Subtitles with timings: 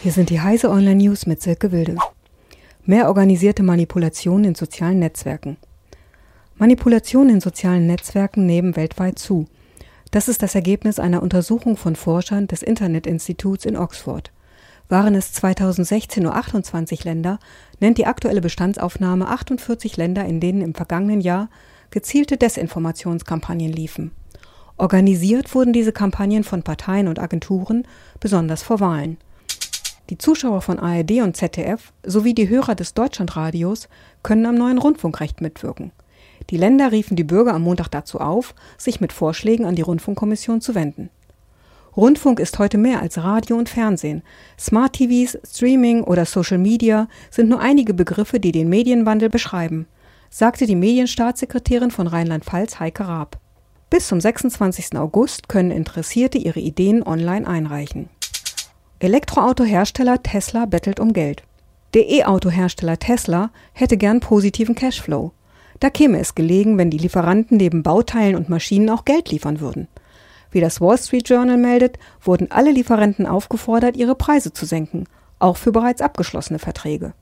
[0.00, 1.96] Hier sind die Heise Online News mit Silke Wilde.
[2.84, 5.56] Mehr organisierte Manipulation in sozialen Netzwerken.
[6.54, 9.46] Manipulationen in sozialen Netzwerken nehmen weltweit zu.
[10.12, 14.30] Das ist das Ergebnis einer Untersuchung von Forschern des Internet-Instituts in Oxford.
[14.88, 17.40] Waren es 2016 nur 28 Länder,
[17.80, 21.50] nennt die aktuelle Bestandsaufnahme 48 Länder, in denen im vergangenen Jahr
[21.90, 24.12] gezielte Desinformationskampagnen liefen.
[24.76, 27.82] Organisiert wurden diese Kampagnen von Parteien und Agenturen,
[28.20, 29.18] besonders vor Wahlen.
[30.10, 33.88] Die Zuschauer von ARD und ZDF sowie die Hörer des Deutschlandradios
[34.22, 35.92] können am neuen Rundfunkrecht mitwirken.
[36.48, 40.62] Die Länder riefen die Bürger am Montag dazu auf, sich mit Vorschlägen an die Rundfunkkommission
[40.62, 41.10] zu wenden.
[41.94, 44.22] Rundfunk ist heute mehr als Radio und Fernsehen.
[44.58, 49.86] Smart TVs, Streaming oder Social Media sind nur einige Begriffe, die den Medienwandel beschreiben,
[50.30, 53.38] sagte die Medienstaatssekretärin von Rheinland-Pfalz Heike Raab.
[53.90, 54.96] Bis zum 26.
[54.96, 58.08] August können Interessierte ihre Ideen online einreichen.
[59.00, 61.44] Elektroautohersteller Tesla bettelt um Geld.
[61.94, 65.30] Der E-Auto-Hersteller Tesla hätte gern positiven Cashflow.
[65.78, 69.86] Da käme es gelegen, wenn die Lieferanten neben Bauteilen und Maschinen auch Geld liefern würden.
[70.50, 75.04] Wie das Wall Street Journal meldet, wurden alle Lieferanten aufgefordert, ihre Preise zu senken,
[75.38, 77.12] auch für bereits abgeschlossene Verträge.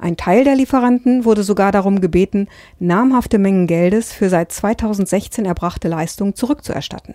[0.00, 2.48] Ein Teil der Lieferanten wurde sogar darum gebeten,
[2.80, 7.14] namhafte Mengen Geldes für seit 2016 erbrachte Leistungen zurückzuerstatten.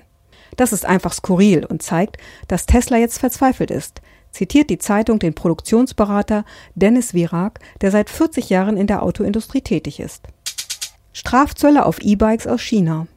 [0.56, 5.34] Das ist einfach skurril und zeigt, dass Tesla jetzt verzweifelt ist, zitiert die Zeitung den
[5.34, 10.28] Produktionsberater Dennis Virak, der seit 40 Jahren in der Autoindustrie tätig ist.
[11.14, 13.08] Strafzölle auf E-Bikes aus China.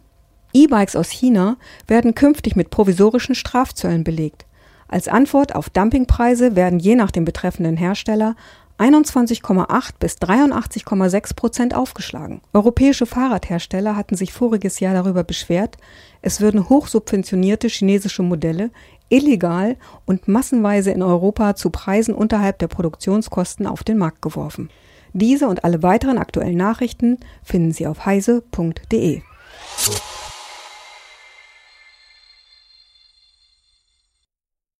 [0.55, 4.47] E-Bikes aus China werden künftig mit provisorischen Strafzöllen belegt.
[4.89, 8.37] Als Antwort auf Dumpingpreise werden je nach dem betreffenden Hersteller
[8.83, 12.41] 21,8 bis 83,6 Prozent aufgeschlagen.
[12.53, 15.79] Europäische Fahrradhersteller hatten sich voriges Jahr darüber beschwert,
[16.21, 18.71] es würden hochsubventionierte chinesische Modelle
[19.09, 24.69] illegal und massenweise in Europa zu Preisen unterhalb der Produktionskosten auf den Markt geworfen.
[25.13, 29.23] Diese und alle weiteren aktuellen Nachrichten finden Sie auf heise.de.